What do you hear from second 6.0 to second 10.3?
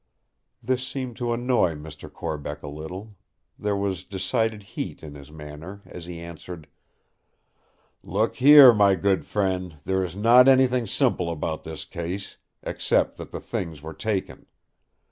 he answered: "Look here, my good friend, there is